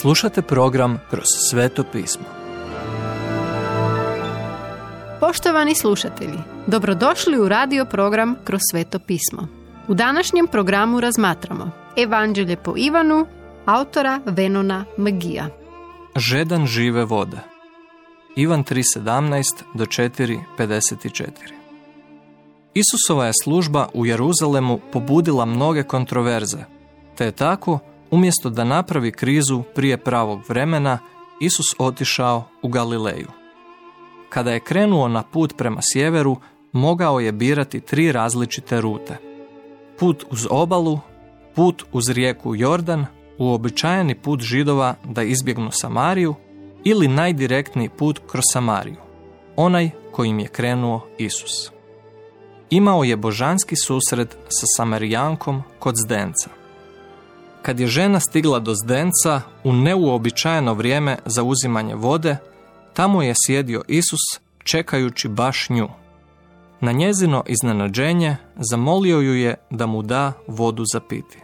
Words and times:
Slušate 0.00 0.42
program 0.42 1.00
Kroz 1.10 1.24
sveto 1.50 1.84
pismo. 1.92 2.24
Poštovani 5.20 5.74
slušatelji, 5.74 6.38
dobrodošli 6.66 7.38
u 7.38 7.48
radio 7.48 7.84
program 7.84 8.36
Kroz 8.44 8.60
sveto 8.70 8.98
pismo. 8.98 9.48
U 9.88 9.94
današnjem 9.94 10.46
programu 10.46 11.00
razmatramo 11.00 11.70
Evanđelje 11.96 12.56
po 12.56 12.74
Ivanu, 12.76 13.26
autora 13.64 14.20
Venona 14.26 14.84
Magija. 14.96 15.48
Žedan 16.16 16.66
žive 16.66 17.04
vode. 17.04 17.38
Ivan 18.36 18.64
3.17 18.64 19.62
do 19.74 19.84
4.54 19.84 21.30
Isusova 22.74 23.26
je 23.26 23.32
služba 23.42 23.88
u 23.94 24.06
Jeruzalemu 24.06 24.80
pobudila 24.92 25.44
mnoge 25.44 25.82
kontroverze, 25.82 26.58
te 27.14 27.24
je 27.24 27.32
tako, 27.32 27.78
umjesto 28.10 28.50
da 28.50 28.64
napravi 28.64 29.12
krizu 29.12 29.62
prije 29.74 29.96
pravog 29.96 30.40
vremena, 30.48 30.98
Isus 31.40 31.66
otišao 31.78 32.44
u 32.62 32.68
Galileju. 32.68 33.28
Kada 34.28 34.52
je 34.52 34.60
krenuo 34.60 35.08
na 35.08 35.22
put 35.22 35.56
prema 35.56 35.80
sjeveru, 35.92 36.36
mogao 36.72 37.20
je 37.20 37.32
birati 37.32 37.80
tri 37.80 38.12
različite 38.12 38.80
rute. 38.80 39.16
Put 39.98 40.24
uz 40.30 40.46
obalu, 40.50 40.98
put 41.54 41.84
uz 41.92 42.08
rijeku 42.08 42.54
Jordan, 42.54 43.06
uobičajeni 43.38 44.14
put 44.14 44.40
židova 44.40 44.94
da 45.04 45.22
izbjegnu 45.22 45.70
Samariju 45.70 46.34
ili 46.84 47.08
najdirektniji 47.08 47.88
put 47.88 48.20
kroz 48.30 48.44
Samariju, 48.52 48.96
onaj 49.56 49.90
kojim 50.12 50.38
je 50.38 50.48
krenuo 50.48 51.06
Isus. 51.18 51.70
Imao 52.70 53.04
je 53.04 53.16
božanski 53.16 53.76
susret 53.76 54.36
sa 54.48 54.66
Samarijankom 54.76 55.62
kod 55.78 55.94
Zdenca. 56.04 56.50
Kad 57.66 57.80
je 57.80 57.86
žena 57.86 58.20
stigla 58.20 58.58
do 58.58 58.74
Zdenca 58.74 59.40
u 59.64 59.72
neuobičajeno 59.72 60.74
vrijeme 60.74 61.18
za 61.24 61.42
uzimanje 61.42 61.94
vode, 61.94 62.36
tamo 62.94 63.22
je 63.22 63.34
sjedio 63.46 63.82
Isus 63.88 64.20
čekajući 64.64 65.28
baš 65.28 65.70
nju. 65.70 65.88
Na 66.80 66.92
njezino 66.92 67.42
iznenađenje 67.46 68.36
zamolio 68.56 69.20
ju 69.20 69.34
je 69.34 69.54
da 69.70 69.86
mu 69.86 70.02
da 70.02 70.32
vodu 70.48 70.84
za 70.92 71.00
piti. 71.00 71.38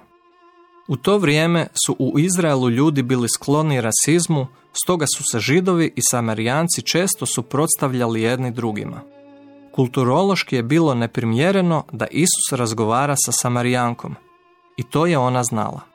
U 0.88 0.96
to 0.96 1.18
vrijeme 1.18 1.66
su 1.86 1.96
u 1.98 2.18
Izraelu 2.18 2.70
ljudi 2.70 3.02
bili 3.02 3.28
skloni 3.28 3.80
rasizmu, 3.80 4.46
stoga 4.84 5.06
su 5.16 5.22
se 5.32 5.40
židovi 5.40 5.92
i 5.96 6.00
samarijanci 6.10 6.82
često 6.82 7.26
suprotstavljali 7.26 8.22
jedni 8.22 8.50
drugima. 8.50 9.00
Kulturološki 9.74 10.56
je 10.56 10.62
bilo 10.62 10.94
neprimjereno 10.94 11.84
da 11.92 12.06
Isus 12.10 12.58
razgovara 12.58 13.14
sa 13.16 13.32
samarijankom 13.32 14.14
i 14.76 14.82
to 14.82 15.06
je 15.06 15.18
ona 15.18 15.44
znala, 15.44 15.91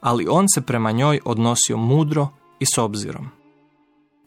ali 0.00 0.26
on 0.28 0.46
se 0.54 0.60
prema 0.60 0.92
njoj 0.92 1.20
odnosio 1.24 1.76
mudro 1.76 2.28
i 2.58 2.66
s 2.74 2.78
obzirom. 2.78 3.28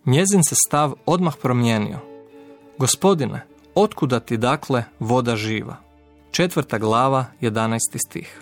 Njezin 0.06 0.44
se 0.44 0.56
stav 0.68 0.94
odmah 1.06 1.36
promijenio. 1.42 2.00
Gospodine, 2.78 3.46
otkuda 3.76 4.20
ti 4.20 4.38
dakle 4.38 4.84
voda 5.00 5.36
živa? 5.36 5.76
Četvrta 6.32 6.78
glava, 6.78 7.26
11. 7.42 7.80
stih. 8.08 8.42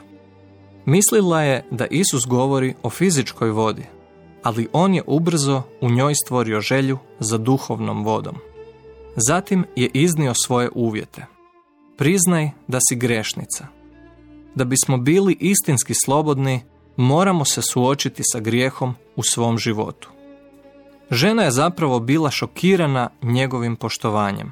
Mislila 0.85 1.41
je 1.41 1.65
da 1.71 1.85
Isus 1.85 2.25
govori 2.27 2.73
o 2.83 2.89
fizičkoj 2.89 3.49
vodi, 3.49 3.83
ali 4.43 4.67
on 4.73 4.93
je 4.93 5.03
ubrzo 5.07 5.61
u 5.81 5.89
njoj 5.89 6.13
stvorio 6.25 6.61
želju 6.61 6.97
za 7.19 7.37
duhovnom 7.37 8.03
vodom. 8.03 8.35
Zatim 9.15 9.65
je 9.75 9.89
iznio 9.93 10.33
svoje 10.33 10.69
uvjete. 10.75 11.25
Priznaj 11.97 12.49
da 12.67 12.79
si 12.89 12.95
grešnica. 12.95 13.67
Da 14.55 14.65
bismo 14.65 14.97
bili 14.97 15.37
istinski 15.39 15.93
slobodni, 16.05 16.61
moramo 16.95 17.45
se 17.45 17.61
suočiti 17.61 18.23
sa 18.25 18.39
grijehom 18.39 18.95
u 19.15 19.23
svom 19.23 19.57
životu. 19.57 20.09
Žena 21.11 21.43
je 21.43 21.51
zapravo 21.51 21.99
bila 21.99 22.31
šokirana 22.31 23.09
njegovim 23.21 23.75
poštovanjem. 23.75 24.51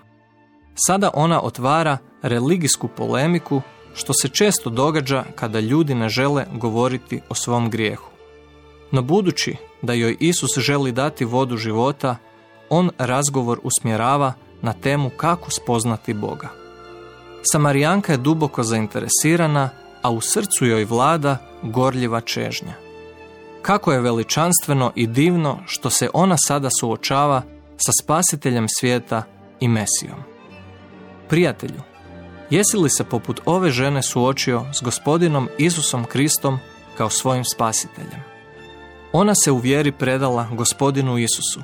Sada 0.76 1.10
ona 1.14 1.42
otvara 1.42 1.98
religijsku 2.22 2.88
polemiku 2.88 3.62
što 3.94 4.14
se 4.14 4.30
često 4.30 4.70
događa 4.70 5.24
kada 5.36 5.60
ljudi 5.60 5.96
ne 5.96 6.10
žele 6.10 6.46
govoriti 6.54 7.22
o 7.30 7.36
svom 7.36 7.70
grijehu. 7.70 8.10
No 8.92 9.02
budući 9.02 9.56
da 9.82 9.94
joj 9.94 10.18
Isus 10.20 10.58
želi 10.58 10.92
dati 10.92 11.26
vodu 11.26 11.58
života, 11.58 12.16
on 12.70 12.90
razgovor 12.98 13.60
usmjerava 13.64 14.34
na 14.62 14.74
temu 14.74 15.10
kako 15.10 15.52
spoznati 15.52 16.14
Boga. 16.14 16.50
Samarijanka 17.52 18.12
je 18.12 18.18
duboko 18.18 18.64
zainteresirana, 18.64 19.70
a 20.02 20.12
u 20.12 20.22
srcu 20.22 20.66
joj 20.66 20.86
vlada 20.86 21.38
gorljiva 21.64 22.22
čežnja. 22.22 22.74
Kako 23.62 23.92
je 23.92 24.02
veličanstveno 24.02 24.92
i 24.96 25.08
divno 25.08 25.60
što 25.66 25.90
se 25.90 26.10
ona 26.14 26.36
sada 26.48 26.70
suočava 26.80 27.42
sa 27.78 27.92
spasiteljem 28.04 28.66
svijeta 28.80 29.24
i 29.60 29.68
Mesijom. 29.68 30.20
Prijatelju, 31.30 31.82
jesi 32.50 32.78
li 32.78 32.90
se 32.90 33.04
poput 33.04 33.42
ove 33.46 33.70
žene 33.70 34.04
suočio 34.04 34.66
s 34.74 34.82
gospodinom 34.82 35.50
Isusom 35.58 36.06
Kristom 36.06 36.60
kao 36.98 37.10
svojim 37.10 37.46
spasiteljem? 37.46 38.24
Ona 39.14 39.36
se 39.36 39.52
u 39.52 39.58
vjeri 39.58 39.92
predala 39.92 40.48
gospodinu 40.54 41.18
Isusu, 41.18 41.62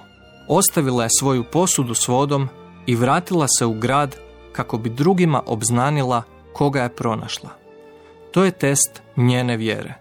ostavila 0.47 1.03
je 1.03 1.09
svoju 1.19 1.43
posudu 1.43 1.93
s 1.93 2.07
vodom 2.07 2.49
i 2.85 2.95
vratila 2.95 3.47
se 3.59 3.65
u 3.65 3.73
grad 3.73 4.15
kako 4.51 4.77
bi 4.77 4.89
drugima 4.89 5.41
obznanila 5.45 6.23
koga 6.53 6.83
je 6.83 6.95
pronašla. 6.95 7.64
To 8.35 8.43
je 8.43 8.51
test 8.51 9.01
njene 9.17 9.57
vjere. 9.57 9.93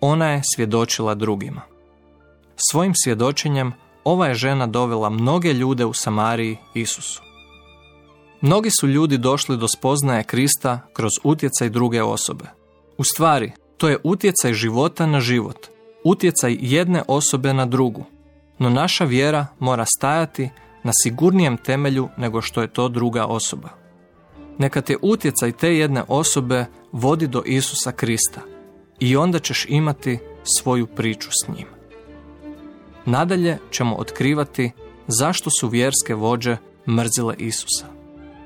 Ona 0.00 0.30
je 0.30 0.42
svjedočila 0.54 1.14
drugima. 1.14 1.62
Svojim 2.70 2.92
svjedočenjem 3.04 3.72
ova 4.04 4.26
je 4.26 4.34
žena 4.34 4.66
dovela 4.66 5.10
mnoge 5.10 5.52
ljude 5.52 5.84
u 5.84 5.92
Samariji 5.92 6.56
Isusu. 6.74 7.22
Mnogi 8.40 8.70
su 8.80 8.88
ljudi 8.88 9.18
došli 9.18 9.56
do 9.56 9.68
spoznaje 9.68 10.24
Krista 10.24 10.80
kroz 10.92 11.10
utjecaj 11.24 11.68
druge 11.68 12.02
osobe. 12.02 12.44
U 12.98 13.04
stvari, 13.04 13.52
to 13.76 13.88
je 13.88 13.98
utjecaj 14.04 14.54
života 14.54 15.06
na 15.06 15.20
život, 15.20 15.66
utjecaj 16.04 16.56
jedne 16.60 17.02
osobe 17.08 17.54
na 17.54 17.66
drugu. 17.66 18.04
No 18.58 18.70
naša 18.70 19.04
vjera 19.04 19.46
mora 19.58 19.84
stajati 19.98 20.50
na 20.82 20.92
sigurnijem 21.02 21.56
temelju 21.56 22.08
nego 22.16 22.42
što 22.42 22.62
je 22.62 22.68
to 22.68 22.88
druga 22.88 23.26
osoba. 23.26 23.85
Neka 24.58 24.80
te 24.80 24.96
utjecaj 25.02 25.52
te 25.52 25.76
jedne 25.76 26.02
osobe 26.08 26.66
vodi 26.92 27.26
do 27.26 27.42
Isusa 27.46 27.92
Krista 27.92 28.40
i 29.00 29.16
onda 29.16 29.38
ćeš 29.38 29.66
imati 29.68 30.18
svoju 30.58 30.86
priču 30.86 31.28
s 31.30 31.48
njim. 31.48 31.66
Nadalje 33.04 33.58
ćemo 33.70 33.96
otkrivati 33.96 34.70
zašto 35.06 35.50
su 35.60 35.68
vjerske 35.68 36.14
vođe 36.14 36.56
mrzile 36.88 37.34
Isusa. 37.38 37.95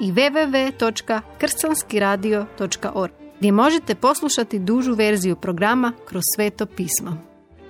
i 0.00 0.12
www.krcanskiradio.org 0.12 3.12
gdje 3.38 3.52
možete 3.52 3.94
poslušati 3.94 4.58
dužu 4.58 4.94
verziju 4.94 5.36
programa 5.36 5.92
kroz 6.08 6.22
sveto 6.36 6.66
pismo. 6.66 7.16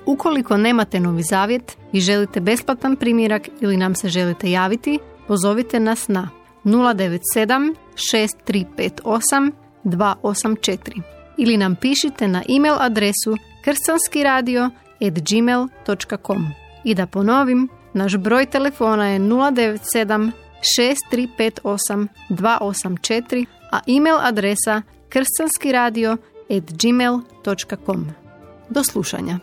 Ukoliko 0.06 0.56
nemate 0.56 1.00
novi 1.00 1.22
zavjet 1.22 1.76
i 1.92 2.00
želite 2.00 2.40
besplatan 2.40 2.96
primjerak 2.96 3.48
ili 3.60 3.76
nam 3.76 3.94
se 3.94 4.08
želite 4.08 4.50
javiti, 4.50 4.98
pozovite 5.26 5.80
nas 5.80 6.08
na 6.08 6.28
097 6.64 7.74
6358 7.94 9.52
284 9.84 11.02
ili 11.36 11.56
nam 11.56 11.76
pišite 11.76 12.28
na 12.28 12.42
e-mail 12.48 12.74
adresu 12.78 13.36
krcanskiradio.gmail.com 13.64 16.46
I 16.84 16.94
da 16.94 17.06
ponovim, 17.06 17.68
naš 17.92 18.16
broj 18.16 18.46
telefona 18.46 19.08
je 19.08 19.20
097 19.20 20.30
6358 20.62 22.08
284, 22.28 23.46
a 23.72 23.80
e-mail 23.86 24.18
adresa 24.20 24.82
kršćanskiradio.gmail.com. 25.08 28.06
Do 28.68 28.84
slušanja. 28.84 29.38